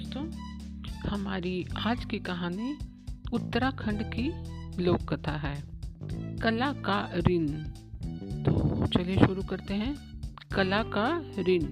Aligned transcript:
दोस्तों, 0.00 1.10
हमारी 1.10 1.66
आज 1.76 2.04
की 2.04 2.18
कहानी 2.18 2.76
उत्तराखंड 3.32 4.02
की 4.14 4.28
लोक 4.82 5.14
कथा 5.14 5.32
है, 5.32 5.62
कला 6.42 6.72
का 6.72 7.10
ऋण। 7.16 7.46
तो 8.42 8.86
चलिए 8.86 9.16
शुरू 9.16 9.42
करते 9.42 9.74
हैं, 9.74 9.94
कला 10.54 10.82
का 10.82 11.06
ऋण। 11.38 11.64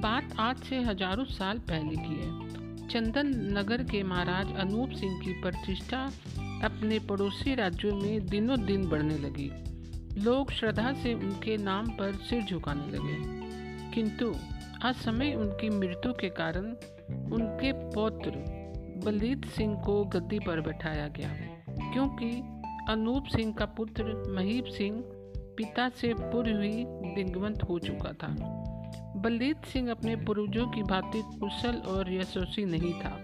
बात 0.00 0.34
आज 0.38 0.62
से 0.62 0.80
हज़ारों 0.82 1.24
साल 1.24 1.58
पहले 1.58 1.96
की 1.96 2.14
है। 2.14 2.88
चंदन 2.88 3.34
नगर 3.58 3.82
के 3.82 4.02
महाराज 4.02 4.54
अनूप 4.56 4.90
सिंह 4.90 5.20
की 5.20 5.32
प्रतिष्ठा 5.42 6.04
अपने 6.64 6.98
पड़ोसी 6.98 7.54
राज्यों 7.54 7.96
में 7.96 8.26
दिनों 8.26 8.64
दिन 8.64 8.88
बढ़ने 8.88 9.18
लगी। 9.18 9.50
लोग 10.20 10.52
श्रद्धा 10.52 10.92
से 10.92 11.14
उनके 11.14 11.56
नाम 11.56 11.86
पर 11.86 12.14
सिर 12.14 12.44
झुकाने 12.44 12.90
लगे। 12.90 13.44
किंतु 13.94 14.34
असमय 14.84 15.34
उनकी 15.34 15.68
मृत्यु 15.70 16.12
के 16.12 16.28
कारण 16.28 16.76
उनके 17.10 17.72
पौत्र 17.72 18.30
बलजीत 19.04 19.46
सिंह 19.46 19.82
को 19.82 20.04
गद्दी 20.04 20.38
पर 20.38 20.60
बैठाया 20.60 21.08
गया 21.08 21.28
क्योंकि 21.92 22.30
अनूप 22.92 23.24
सिंह 23.24 23.54
का 23.54 23.66
पुत्र 23.66 24.32
महीप 24.34 24.64
सिंह 24.64 25.02
पिता 25.56 25.88
से 25.88 26.14
पूर्व 26.14 26.60
ही 26.60 26.84
दिग्वंत 26.88 27.62
हो 27.62 27.78
चुका 27.78 28.12
था। 28.12 28.36
बलजीत 29.16 29.64
सिंह 29.64 29.90
अपने 29.90 30.16
पूर्वजों 30.16 30.66
की 30.66 30.82
भांति 30.82 31.22
कुशल 31.40 31.76
और 31.76 32.12
यशस्वी 32.12 32.64
नहीं 32.64 32.92
था। 32.92 33.22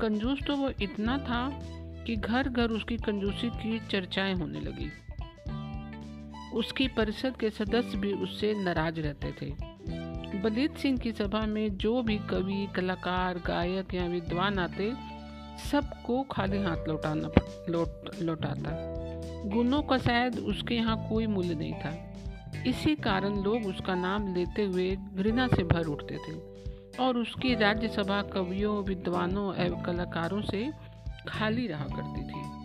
कंजूस 0.00 0.38
तो 0.46 0.56
वो 0.56 0.70
इतना 0.82 1.18
था 1.18 1.60
कि 2.06 2.16
घर 2.16 2.48
घर 2.48 2.70
उसकी 2.70 2.96
कंजूसी 2.96 3.50
की 3.50 3.80
चर्चाएँ 3.86 4.34
होने 4.34 4.60
लगी। 4.60 4.90
उसकी 6.54 6.88
परिषद 6.88 7.36
के 7.36 7.50
सदस्य 7.50 7.98
भी 7.98 8.12
उससे 8.12 8.54
नाराज़ 8.64 9.00
रहते 9.00 9.34
थे। 9.42 9.71
बलजीत 10.34 10.76
सिंह 10.76 10.98
की 10.98 11.12
सभा 11.12 11.40
में 11.46 11.76
जो 11.76 12.02
भी 12.02 12.18
कवि, 12.18 12.68
कलाकार, 12.76 13.38
गायक 13.46 13.94
या 13.94 14.06
विद्वान 14.06 14.58
आते, 14.58 14.92
सबको 15.70 16.22
खाली 16.22 16.62
हाथ 16.62 16.88
लौटाना 16.88 17.28
लौट, 17.68 18.10
लौटाता। 18.22 18.70
गुणों 19.48 19.82
का 19.82 19.98
शायद 19.98 20.38
उसके 20.38 20.74
यहाँ 20.74 21.08
कोई 21.08 21.26
मूल्य 21.26 21.54
नहीं 21.54 21.74
था। 21.74 22.14
इसी 22.66 22.94
कारण 22.94 23.36
लोग 23.42 23.66
उसका 23.66 23.94
नाम 23.94 24.34
लेते 24.34 24.62
हुए 24.62 24.96
घृणा 25.14 25.46
से 25.46 25.64
भर 25.64 25.86
उठते 25.86 26.16
थे 26.16 26.34
और 27.04 27.16
उसकी 27.16 27.54
राज्यसभा 27.54 28.22
कवियों, 28.22 28.84
विद्वानों 28.84 29.54
एवं 29.56 29.82
कलाकारों 29.82 30.42
से 30.42 30.70
खाली 31.28 31.66
रहा 31.66 31.84
करती 31.84 32.22
थी। 32.22 32.62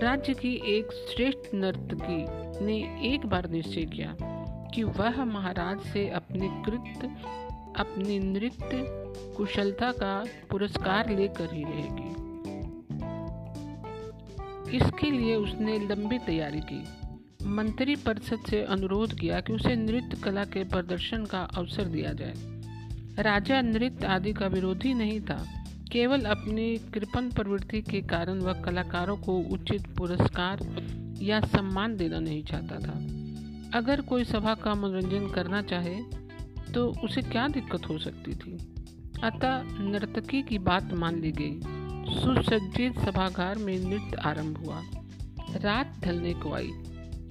राज्य 0.00 0.34
की 0.34 0.54
एक 0.66 0.92
श्रेष्ठ 0.92 1.54
नर्तकी 1.54 2.24
ने 2.64 2.76
एक 3.14 3.26
बार 3.26 3.48
निश्चय 3.50 3.84
किया 3.84 4.16
कि 4.74 4.82
वह 4.82 5.24
महाराज 5.24 5.80
से 5.80 6.10
अपने 6.10 6.62
कृत, 6.66 7.10
अपनी 7.76 8.18
नृत्य 8.18 8.84
कुशलता 9.36 9.92
का 9.92 10.24
पुरस्कार 10.50 11.10
लेकर 11.10 11.54
ही 11.54 11.64
रहेगी। 11.64 12.12
इसके 14.76 15.10
लिए 15.10 15.36
उसने 15.36 15.78
लंबी 15.78 16.18
तैयारी 16.18 16.60
की। 16.60 16.84
मंत्री 17.46 17.96
परिषद 17.96 18.38
से 18.50 18.62
अनुरोध 18.62 19.18
किया 19.18 19.40
कि 19.40 19.52
उसे 19.52 19.76
नृत्य 19.76 20.16
कला 20.16 20.44
के 20.44 20.64
प्रदर्शन 20.64 21.24
का 21.24 21.40
अवसर 21.40 21.84
दिया 21.84 22.12
जाए। 22.12 22.34
राजा 23.22 23.60
नृत्य 23.60 24.06
आदि 24.06 24.32
का 24.32 24.46
विरोधी 24.46 24.94
नहीं 24.94 25.20
था। 25.20 25.64
केवल 25.92 26.20
अपनी 26.20 26.76
कृपण 26.76 27.30
प्रवृत्ति 27.30 27.82
के 27.82 28.00
कारण 28.00 28.38
वह 28.38 28.52
कलाकारों 28.52 29.16
को 29.16 29.36
उचित 29.36 29.96
पुरस्कार 29.96 30.58
या 31.22 31.40
सम्मान 31.40 31.96
देना 31.96 32.18
नहीं 32.18 32.44
चाहता 32.44 32.78
था। 32.78 33.21
अगर 33.74 34.00
कोई 34.00 34.24
सभा 34.24 34.54
का 34.54 34.74
मनोरंजन 34.74 35.28
करना 35.28 35.62
चाहे 35.62 36.02
तो 36.72 36.94
उसे 37.04 37.22
क्या 37.22 37.48
दिक्कत 37.48 37.88
हो 37.88 37.98
सकती 37.98 38.34
थी? 38.34 38.74
अतः 39.22 39.62
नर्तकी 39.62 40.42
की 40.42 40.58
बात 40.58 40.92
मान 40.92 41.20
ली 41.20 41.32
गई। 41.32 41.60
सुसज्जित 42.14 42.98
सभागार 42.98 43.58
में 43.58 43.78
नृत्य 43.78 44.16
आरंभ 44.16 44.56
हुआ। 44.56 44.82
रात 45.50 46.00
ढलने 46.04 46.34
को 46.34 46.52
आई। 46.52 46.70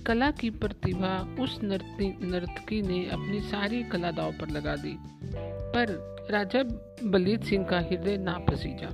कला 0.05 0.31
की 0.31 0.49
प्रतिभा 0.49 1.35
उस 1.39 1.59
नर्तकी 1.63 2.81
ने 2.81 3.09
अपनी 3.09 3.39
सारी 3.39 3.83
कला 3.83 4.11
दाव 4.11 4.31
पर 4.31 4.49
लगा 4.49 4.75
दी। 4.75 4.97
पर 5.35 6.17
राजा 6.31 6.63
बलीद 7.03 7.41
सिंह 7.41 7.65
का 7.65 7.79
हृदय 7.79 8.17
ना 8.17 8.33
पसीजा। 8.33 8.89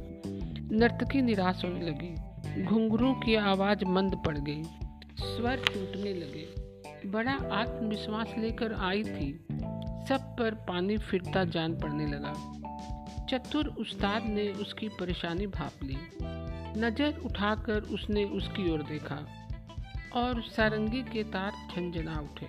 नर्तकी 0.78 1.22
निराश 1.22 1.62
होने 1.66 1.82
लगी। 1.82 2.64
घुंघरू 2.64 3.14
की 3.14 3.36
आवाज़ 3.36 3.86
मंद 3.86 4.22
पड़ 4.26 4.38
गई। 4.38 4.64
स्वर 5.20 5.56
टूटने 5.56 6.14
लगे। 6.14 6.67
बड़ा 7.12 7.34
आत्मविश्वास 7.52 8.34
लेकर 8.38 8.74
आई 8.74 9.04
थी। 9.04 9.48
सब 10.10 10.36
पर 10.40 10.54
पानी 10.68 10.98
फिरता 10.98 11.44
जान 11.46 11.74
पड़ने 11.80 12.06
लगा। 12.08 12.34
चतुर 13.26 13.68
उस्ताद 13.68 14.26
ने 14.26 14.50
उसकी 14.50 14.90
परेशानी 14.90 15.48
भाप 15.48 15.84
ली। 15.84 15.98
नज़र 16.82 17.22
उठाकर 17.26 17.82
उसने 17.82 18.24
उसकी 18.24 18.72
ओर 18.72 18.84
देखा 18.84 19.26
और 20.16 20.42
सारंगी 20.42 21.02
के 21.04 21.24
तार 21.24 21.52
झंझना 21.76 22.20
उठे। 22.20 22.48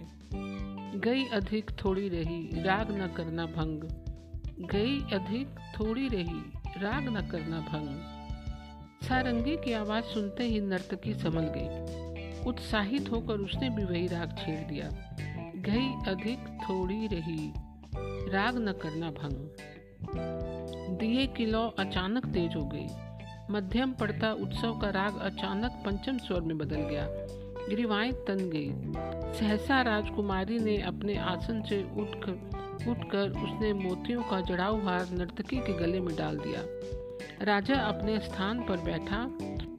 गई 0.98 1.24
अधिक 1.26 1.70
थोड़ी 1.70 2.08
रही, 2.08 2.62
राग 2.62 2.90
न 2.90 3.06
करना 3.06 3.46
भंग। 3.46 3.82
गई 4.66 5.00
अधिक 5.12 5.48
थोड़ी 5.48 6.08
रही, 6.08 6.40
राग 6.82 7.08
न 7.08 7.28
करना 7.28 7.60
भंग। 7.60 9.04
सारंगी 9.08 9.56
की 9.56 9.72
आवाज़ 9.72 10.04
सुनते 10.04 10.44
ही 10.44 10.60
नर्तकी 10.60 11.14
संभल 11.14 11.52
गई। 11.56 12.07
उत्साहित 12.48 13.10
होकर 13.10 13.34
उसने 13.34 13.70
भी 13.70 13.84
वही 13.84 14.06
राग 14.06 14.36
छेड़ 14.38 14.68
दिया। 14.68 14.88
गई 15.56 16.10
अधिक 16.10 16.38
थोड़ी 16.38 17.06
रही। 17.06 17.52
राग 18.30 18.56
न 18.56 18.72
करना 18.72 19.10
भंग 19.10 19.48
दिए 20.98 21.26
की 21.26 21.46
लौ 21.46 21.68
अचानक 21.78 22.26
तेज 22.26 22.56
हो 22.56 22.64
गई। 22.64 22.86
मध्यम 23.50 23.92
पड़ता 23.92 24.32
उत्सव 24.32 24.78
का 24.78 24.90
राग 24.90 25.18
अचानक 25.20 25.82
पंचम 25.86 26.18
स्वर 26.18 26.40
में 26.40 26.58
बदल 26.58 26.76
गया। 26.76 27.06
गिरिवाएँ 27.68 28.12
तन 28.12 28.50
गई। 28.54 28.70
सहसा 29.38 29.82
राजकुमारी 29.82 30.58
ने 30.58 30.76
अपने 30.82 31.16
आसन 31.16 31.62
से 31.62 31.82
उठकर 31.82 32.58
उठकर 32.90 33.30
उसने 33.30 33.72
मोतियों 33.72 34.22
का 34.22 34.40
जड़ाऊ 34.40 34.80
हार 34.80 35.06
नर्तकी 35.10 35.56
के 35.56 35.72
गले 35.72 36.00
में 36.00 36.16
डाल 36.16 36.38
दिया। 36.38 36.62
राजा 37.44 37.74
अपने 37.74 38.18
स्थान 38.20 38.62
पर 38.62 38.76
बैठा। 38.76 39.22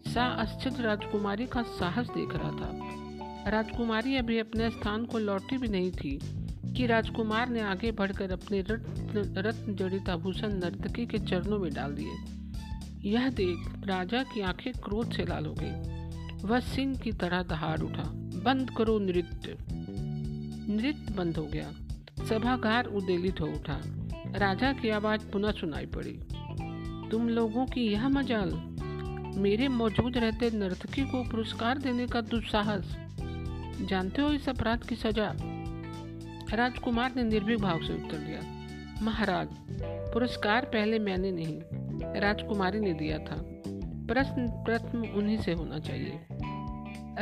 सा 0.10 0.60
राजकुमारी 0.80 1.46
का 1.46 1.62
साहस 1.62 2.08
देख 2.08 2.30
रहा 2.34 2.52
था। 2.52 2.72
राजकुमारी 3.52 4.16
अभी 4.16 4.40
अपने 4.40 4.70
स्थान 4.70 5.06
को 5.06 5.20
लौटी 5.20 5.58
भी 5.58 5.68
नहीं 5.68 5.92
थी 5.92 6.20
कि 6.74 6.86
राजकुमार 6.86 7.50
ने 7.50 7.62
आगे 7.62 7.92
बढ़कर 7.92 8.32
अपने 8.32 8.62
रत्न 8.62 9.34
रत्न 9.38 9.76
जड़ित 9.76 10.10
आभूषण 10.10 10.54
नर्तकी 10.54 11.06
के 11.06 11.18
चरणों 11.18 11.60
में 11.60 11.74
डाल 11.74 11.92
दिए। 11.92 12.12
यह 13.10 13.30
देख 13.30 13.58
राजा 13.86 14.24
की 14.24 14.42
आँखें 14.42 14.74
क्रोध 14.74 15.12
से 15.12 15.26
लाल 15.26 15.46
हो 15.46 15.56
गई। 15.60 16.00
वह 16.48 16.60
सिंह 16.60 16.98
की 16.98 17.12
तरह 17.12 17.44
दहाड़ 17.44 17.80
उठा। 17.80 18.04
बंद 18.44 18.70
करो 18.70 19.00
नृत्य। 19.00 19.58
नृत्य 20.74 21.14
बंद 21.14 21.38
हो 21.38 21.44
गया। 21.44 21.72
सभागार 22.26 22.86
उदेलित 22.86 23.42
हो 23.42 23.46
उठा। 23.46 23.82
राजा 24.36 24.74
की 24.74 24.90
आवाज़ 24.90 25.32
पुनः 25.32 25.52
सुनाई 25.52 25.86
पड़ी। 25.86 26.20
तुम 27.10 27.30
लोगों 27.30 27.66
की 27.66 27.82
यह 27.82 28.10
मजाल 28.10 28.79
मेरे 29.36 29.68
मौजूद 29.68 30.18
रहते 30.18 30.50
नर्तकी 30.52 31.02
को 31.02 31.24
पुरस्कार 31.24 31.78
देने 31.78 32.08
का 32.08 32.22
दुस्साहस। 32.24 32.96
जानते 33.82 34.22
हो 34.22 34.32
इस 34.32 34.50
अपराध 34.50 34.84
की 34.84 34.96
सजा? 34.96 35.32
राजकुमार 36.54 37.14
ने 37.16 37.24
निर्भीक 37.24 37.60
भाव 37.62 37.80
से 37.80 37.94
उत्तर 37.96 38.18
दिया, 38.18 38.40
महाराज, 39.02 39.48
पुरस्कार 40.14 40.66
पहले 40.66 41.00
मैंने 41.00 41.32
नहीं, 41.32 41.60
राजकुमारी 42.22 42.80
ने 42.80 42.94
दिया 42.94 43.18
था। 43.20 43.36
प्रश्न 44.08 44.48
प्रथम 44.66 45.04
उन्हीं 45.10 45.38
से 45.38 45.54
होना 45.54 45.80
चाहिए। 45.80 46.20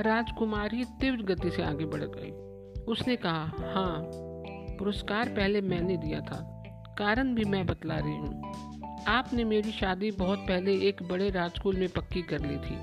राजकुमारी 0.04 0.84
तीव्र 1.02 1.24
गति 1.26 1.50
से 1.52 1.64
आगे 1.64 1.86
बढ़ 1.86 2.04
गई। 2.06 2.32
उसने 2.86 3.16
कहा 3.16 3.74
हाँ 3.74 4.02
पुरस्कार 4.80 5.30
पहले 5.30 5.62
मैंने 5.64 5.98
दिया 5.98 6.20
था, 6.22 6.40
कारण 7.00 7.34
भी 7.36 7.44
मैं 7.46 7.66
बतला 7.66 7.98
रही 7.98 8.16
हूँ। 8.16 8.77
आपने 9.08 9.44
मेरी 9.44 9.72
शादी 9.72 10.12
बहुत 10.12 10.40
पहले 10.40 10.74
एक 10.74 11.04
बड़े 11.04 11.30
राजकुल 11.30 11.76
में 11.76 11.90
पक्की 11.90 12.22
कर 12.22 12.40
ली 12.40 12.58
थी। 12.58 12.78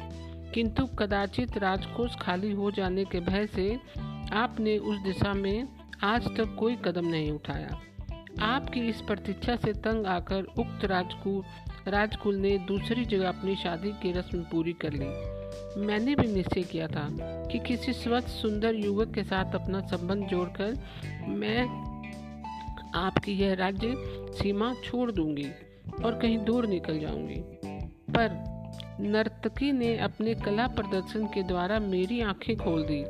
किंतु 0.52 0.86
कदाचित 0.86 1.58
राजकोष 1.58 2.16
खाली 2.20 2.52
हो 2.52 2.70
जाने 2.70 3.04
के 3.04 3.20
भय 3.20 3.46
से 3.46 3.80
आपने 4.32 4.78
उस 4.78 4.98
दिशा 4.98 5.34
में 5.34 5.68
आज 6.02 6.24
तक 6.24 6.56
कोई 6.58 6.76
कदम 6.76 7.06
नहीं 7.06 7.30
उठाया। 7.30 7.80
आपकी 8.40 8.80
इस 8.80 9.00
प्रतीक्षा 9.00 9.56
से 9.56 9.72
तंग 9.72 10.06
आकर 10.06 10.42
उक्त 10.42 10.84
राजकुल 10.84 11.42
राजकुल 11.88 12.36
ने 12.36 12.58
दूसरी 12.58 13.04
जगह 13.04 13.28
अपनी 13.28 13.56
शादी 13.56 13.90
की 13.92 14.12
रस्म 14.12 14.42
पूरी 14.42 14.72
कर 14.72 14.92
ली। 14.92 15.06
मैंने 15.86 16.14
भी 16.14 16.26
निश्चय 16.34 16.62
किया 16.62 16.86
था 16.86 17.08
कि 17.46 17.58
किसी 17.58 17.92
स्वच्छ, 17.92 18.26
सुंदर 18.26 18.74
युवक 18.74 19.14
के 19.14 19.24
साथ 19.24 19.54
अपना 19.54 19.80
संबंध 19.80 20.26
जोड़कर 20.26 20.78
मैं 21.28 21.94
आपकी 22.94 23.32
यह 23.32 23.54
राज्य 23.54 23.94
सीमा 24.38 24.74
छोड़ 24.84 25.12
दूँगी। 25.12 25.48
और 26.04 26.18
कहीं 26.18 26.38
दूर 26.38 26.66
निकल 26.66 26.98
जाऊँगी। 26.98 27.42
पर 28.10 28.54
नर्तकी 29.00 29.72
ने 29.72 29.98
अपने 29.98 30.34
कला 30.34 30.66
प्रदर्शन 30.66 31.26
के 31.26 31.42
द्वारा 31.42 31.78
मेरी 31.78 32.20
आँखें 32.20 32.56
खोल 32.56 32.82
दी। 32.82 33.02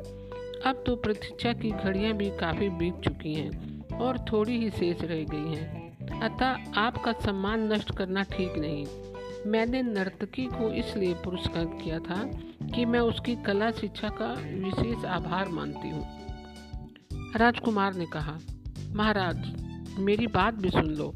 अब 0.69 0.83
तो 0.85 0.95
प्रतीक्षा 0.95 1.53
की 1.53 1.71
घड़ियाँ 1.71 2.13
भी 2.13 2.29
काफ़ी 2.29 2.69
बीत 2.69 2.93
चुकी 2.93 3.33
हैं 3.33 3.87
और 3.97 4.25
थोड़ी 4.31 4.57
ही 4.57 4.69
शेष 4.69 5.01
रह 5.01 5.23
गई 5.23 5.55
हैं। 5.55 5.85
अतः 6.21 6.79
आपका 6.79 7.11
सम्मान 7.11 7.73
नष्ट 7.73 7.95
करना 7.95 8.23
ठीक 8.23 8.53
नहीं। 8.57 8.85
मैंने 9.51 9.81
नर्तकी 9.81 10.45
को 10.45 10.69
इसलिए 10.69 11.13
पुरस्कृत 11.13 11.77
किया 11.83 11.99
था 11.99 12.23
कि 12.75 12.85
मैं 12.85 12.99
उसकी 12.99 13.35
कला 13.35 13.71
शिक्षा 13.71 14.09
का 14.09 14.33
विशेष 14.39 15.05
आभार 15.05 15.47
मानती 15.47 15.89
हूँ। 15.89 16.05
राजकुमार 17.35 17.93
ने 17.93 18.05
कहा, 18.05 18.37
महाराज, 18.93 19.37
मेरी 19.99 20.27
बात 20.27 20.53
भी 20.53 20.69
सुन 20.69 20.85
लो। 20.85 21.13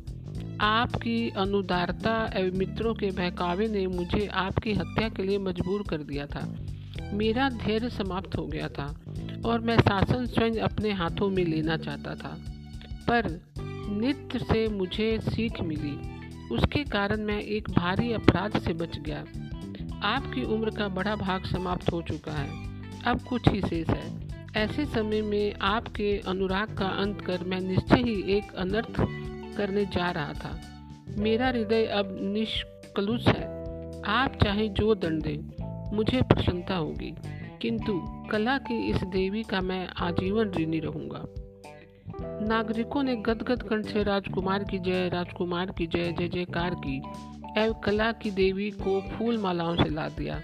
आपकी 0.62 1.30
अनुदारता 1.30 2.32
एवं 2.36 2.58
मित्रों 2.58 2.94
के 2.94 3.12
बहकावे 3.12 3.68
ने 3.68 3.88
मुझे 3.88 4.28
आपकी 4.28 4.74
हत्या 4.74 5.10
के 5.10 5.24
लिए 5.24 5.38
मजबूर 5.38 5.84
कर 5.90 5.98
दिया 5.98 6.26
था। 6.26 6.56
मेरा 7.14 7.50
धैर्य 7.50 7.90
समाप्त 7.90 8.38
हो 8.38 8.46
गया 8.46 8.70
था 8.70 9.00
और 9.46 9.60
मैं 9.60 9.78
शासन 9.78 10.26
स्वयं 10.26 10.52
अपने 10.52 10.92
हाथों 10.92 11.30
में 11.30 11.46
लेना 11.46 11.78
चाहता 11.78 12.16
था। 12.16 12.38
पर 13.08 13.42
नृत्य 13.90 14.40
से 14.40 14.68
मुझे 14.68 15.20
सीख 15.22 15.62
मिली। 15.62 16.20
उसके 16.56 16.84
कारण 16.84 17.22
मैं 17.22 17.42
एक 17.42 17.70
भारी 17.70 18.14
अपराध 18.14 18.60
से 18.60 18.74
बच 18.74 19.00
गया। 19.00 19.20
आपकी 20.04 20.44
उम्र 20.44 20.70
का 20.70 20.88
बड़ा 20.88 21.16
भाग 21.16 21.46
समाप्त 21.46 21.92
हो 21.92 22.02
चुका 22.02 22.32
है। 22.32 22.50
अब 23.02 23.22
कुछ 23.22 23.50
ही 23.50 23.62
शेष 23.62 23.88
है। 23.88 24.30
ऐसे 24.56 24.86
समय 24.86 25.22
में 25.22 25.56
आपके 25.62 26.22
अनुराग 26.28 26.78
का 26.78 26.88
अंत 26.88 27.22
कर 27.22 27.44
मैं 27.44 27.60
निश्चय 27.60 27.96
ही 27.96 28.38
एक 28.38 28.54
अनर्थ 28.54 29.29
करने 29.60 29.86
जा 29.86 30.12
रहा 30.12 30.34
था। 30.34 30.62
मेरा 31.18 31.48
हृदय 31.48 31.86
अब 31.86 32.20
निष्कलुष 32.22 33.28
है। 33.28 33.60
आप 34.04 34.36
चाहे 34.44 34.68
जो 34.68 34.96
दंड 34.96 35.24
दें, 35.24 35.40
मुझे 35.96 36.22
प्रसन्नता 36.22 36.76
होगी। 36.76 37.16
किंतु 37.62 38.02
कला 38.32 38.58
की 38.58 38.90
इस 38.90 38.98
देवी 38.98 39.44
का 39.44 39.62
मैं 39.62 39.88
आजीवन 39.88 40.52
ऋणी 40.52 40.80
रहूँगा। 40.80 41.26
नागरिकों 42.48 43.04
ने 43.04 43.16
गदगद 43.16 43.64
कंठ 43.64 43.86
से 43.86 44.04
राजकुमार 44.04 44.64
की 44.64 44.80
जय, 44.80 45.10
राजकुमार 45.10 45.66
की 45.66 45.88
जय 45.88 46.12
जय 46.12 46.28
जयकार 46.28 46.76
की, 46.76 46.98
एवं 47.58 47.80
कला 47.80 48.12
की 48.12 48.32
देवी 48.32 48.72
को 48.72 49.02
फूल 49.02 49.38
मालाओं 49.38 49.76
से 49.76 49.90
ला 49.90 50.10
दिया। 50.10 50.42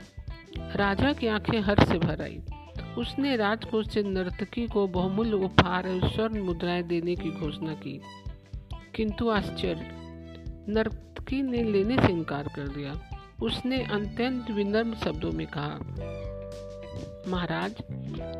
राजा 0.57 1.13
की 1.13 1.27
आँखें 1.27 1.61
हर्ष 1.61 1.87
से 1.87 1.97
भर 1.97 2.21
आई। 2.21 2.39
उसने 2.97 3.35
राजकोष 3.35 3.87
से 3.87 4.03
नर्तकी 4.03 4.67
को 4.67 4.87
बहुमूल्य 4.87 5.33
उपहार 5.33 5.87
और 5.87 6.09
स्वर्ण 6.09 6.41
मुद्राएँ 6.41 6.83
देने 6.83 7.15
की 7.15 7.31
घोषणा 7.31 7.73
की। 7.73 8.01
किंतु 8.95 9.29
आश्चर्य। 9.29 9.91
नर्तकी 10.69 11.41
ने 11.41 11.63
लेने 11.63 11.97
से 11.97 12.13
इनकार 12.13 12.43
कर 12.43 12.67
दिया। 12.67 12.93
उसने 13.41 13.83
अत्यंत 13.83 14.51
विनम्र 14.51 14.95
शब्दों 14.95 15.31
में 15.31 15.47
कहा, 15.47 15.79
महाराज, 17.27 17.75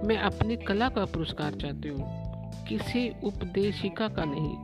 मैं 0.06 0.18
अपनी 0.18 0.56
कला 0.56 0.90
का 0.90 1.06
पुरस्कार 1.06 1.52
चाहती 1.54 1.88
हूँ। 1.88 2.26
किसी 2.68 3.16
उपदेशिका 3.24 4.08
का 4.08 4.24
नहीं। 4.26 4.58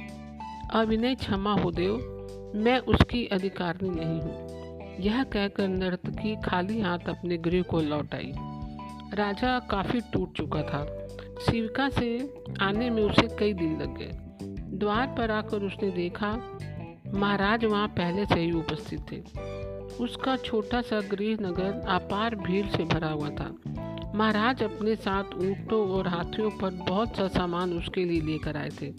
अभिनय 0.81 1.15
क्षमा 1.15 1.53
हो 1.53 1.71
देव 1.71 2.17
मैं 2.55 2.79
उसकी 2.79 3.25
अधिकारिणी 3.25 3.89
नहीं 3.89 4.21
हूँ। 4.21 4.51
यह 4.99 5.23
कहकर 5.23 5.67
नर्तकी 5.67 6.35
खाली 6.35 6.81
हाथ 6.81 6.99
अपने 6.99 7.37
गृह 7.37 7.61
को 7.61 7.81
लौट 7.81 8.15
आई। 8.15 8.33
राजा 9.13 9.59
काफ़ी 9.59 10.01
टूट 10.01 10.37
चुका 10.37 10.61
था। 10.61 11.07
शिविका 11.45 11.89
से 11.89 12.33
आने 12.61 12.89
में 12.89 13.03
उसे 13.03 13.35
कई 13.39 13.53
दिन 13.53 13.81
लग 13.81 13.97
गए। 13.97 14.30
द्वार 14.81 15.07
पर 15.17 15.31
आकर 15.31 15.63
उसने 15.63 15.91
देखा, 15.91 16.29
महाराज 17.13 17.65
वहाँ 17.65 17.87
पहले 17.87 18.25
से 18.25 18.39
ही 18.39 18.51
उपस्थित 18.51 18.99
थे। 19.11 19.17
उसका 20.03 20.35
छोटा 20.35 20.81
सा 20.81 21.01
गृह 21.01 21.37
नगर 21.41 21.85
अपार 21.87 22.35
भीड़ 22.35 22.67
से 22.67 22.83
भरा 22.83 23.09
हुआ 23.09 23.29
था। 23.29 23.55
महाराज 24.15 24.63
अपने 24.63 24.95
साथ 24.95 25.23
ऊँटों 25.23 25.89
और 25.89 26.07
हाथियों 26.07 26.49
पर 26.49 26.69
बहुत 26.71 27.15
सा 27.15 27.27
सामान 27.27 27.73
उसके 27.73 28.05
लिए 28.05 28.21
लेकर 28.21 28.57
आए 28.57 28.69
थे। 28.81 28.93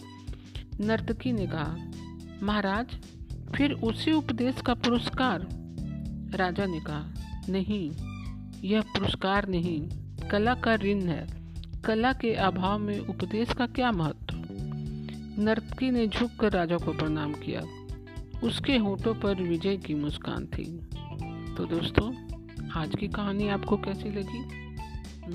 नर्तकी 0.79 1.31
ने 1.31 1.47
कहा, 1.47 1.75
महाराज, 2.43 2.87
फिर 3.55 3.71
उसी 3.71 4.11
उपदेश 4.11 4.61
का 4.61 4.73
पुरस्कार? 4.73 5.47
राजा 6.35 6.65
ने 6.65 6.79
कहा, 6.79 7.13
नहीं, 7.49 7.91
यह 8.61 8.81
पुरस्कार 8.81 9.47
नहीं, 9.47 9.89
कला 10.29 10.55
का 10.55 10.75
ऋण 10.75 11.01
है। 11.01 11.27
कला 11.85 12.13
के 12.13 12.33
अभाव 12.33 12.79
में 12.79 12.99
उपदेश 12.99 13.53
का 13.53 13.65
क्या 13.65 13.91
महत्व? 13.91 14.22
नर्तकी 15.39 15.91
ने 15.91 16.07
झुककर 16.07 16.51
राजा 16.51 16.77
को 16.77 16.93
प्रणाम 16.93 17.33
किया। 17.33 17.61
उसके 18.43 18.77
होठों 18.77 19.15
पर 19.15 19.35
विजय 19.35 19.77
की 19.77 19.93
मुस्कान 19.93 20.45
थी। 20.45 20.79
तो 21.55 21.65
दोस्तों, 21.65 22.13
आज 22.71 22.95
की 22.99 23.07
कहानी 23.07 23.49
आपको 23.49 23.77
कैसी 23.77 24.09
लगी? 24.09 24.39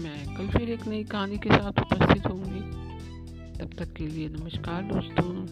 मैं 0.03 0.37
कल 0.37 0.59
फिर 0.59 0.71
एक 0.71 0.87
नई 0.87 1.05
कहानी 1.05 1.39
के 1.39 1.49
साथ 1.49 1.81
उपस्थित 1.81 2.27
होंगी। 2.27 2.89
तब 3.59 3.71
तक 3.79 3.93
के 3.93 4.07
लिए 4.07 4.29
नमस्कार 4.29 4.83
दोस्तों। 4.83 5.47